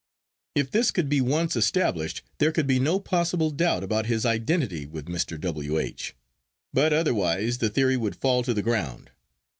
If 0.55 0.71
this 0.71 0.89
could 0.89 1.09
be 1.09 1.21
once 1.21 1.55
established, 1.55 2.23
there 2.39 2.51
could 2.51 2.65
be 2.65 2.79
no 2.79 2.99
possible 2.99 3.51
doubt 3.51 3.83
about 3.83 4.07
his 4.07 4.25
identity 4.25 4.83
with 4.87 5.05
Mr. 5.05 5.39
W. 5.39 5.77
H.; 5.77 6.15
but 6.73 6.91
otherwise 6.91 7.59
the 7.59 7.69
theory 7.69 7.97
would 7.97 8.15
fall 8.15 8.41
to 8.41 8.53
the 8.55 8.63
ground. 8.63 9.11